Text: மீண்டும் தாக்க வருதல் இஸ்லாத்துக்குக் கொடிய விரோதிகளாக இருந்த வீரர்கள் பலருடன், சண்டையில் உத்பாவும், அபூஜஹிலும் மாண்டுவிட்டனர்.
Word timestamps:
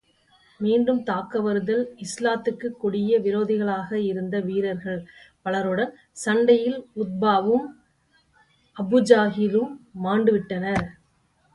மீண்டும் 0.59 1.03
தாக்க 1.03 1.41
வருதல் 1.41 1.83
இஸ்லாத்துக்குக் 1.97 2.79
கொடிய 2.79 3.19
விரோதிகளாக 3.19 3.91
இருந்த 4.03 4.39
வீரர்கள் 4.39 4.99
பலருடன், 5.41 5.93
சண்டையில் 6.11 6.79
உத்பாவும், 6.95 7.67
அபூஜஹிலும் 8.77 9.71
மாண்டுவிட்டனர். 10.03 10.85